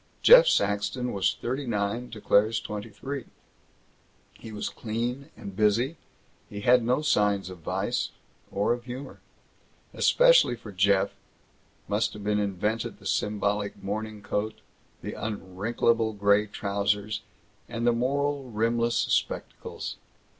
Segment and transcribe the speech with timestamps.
[0.23, 3.25] Jeff Saxton was thirty nine to Claire's twenty three.
[4.33, 5.95] He was clean and busy;
[6.49, 8.09] he had no signs of vice
[8.49, 9.19] or humor.
[9.93, 11.11] Especially for Jeff
[11.87, 14.61] must have been invented the symbolic morning coat,
[15.03, 17.21] the unwrinkable gray trousers,
[17.69, 19.97] and the moral rimless spectacles.